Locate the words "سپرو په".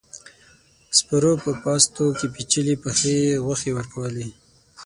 0.97-1.51